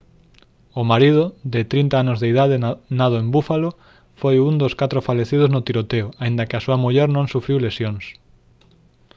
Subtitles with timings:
[0.79, 1.23] o marido
[1.53, 2.55] de 30 anos de idade
[2.99, 3.69] nado en buffalo
[4.19, 8.03] foi un dos catro falecidos no tiroteo aínda que a súa muller non sufriu lesións